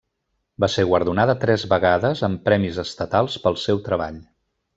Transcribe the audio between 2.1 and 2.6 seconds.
amb